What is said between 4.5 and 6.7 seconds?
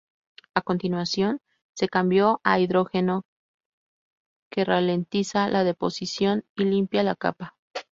que ralentiza la deposición y